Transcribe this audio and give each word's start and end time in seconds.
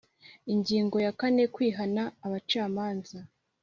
Ingingo 0.53 0.95
ya 1.05 1.11
kane 1.19 1.43
Kwihana 1.53 2.03
abacamanza 2.25 3.19